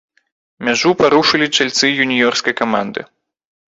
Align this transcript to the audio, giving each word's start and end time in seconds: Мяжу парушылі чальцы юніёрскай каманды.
Мяжу 0.69 0.93
парушылі 1.03 1.47
чальцы 1.57 1.85
юніёрскай 2.03 2.53
каманды. 2.65 3.11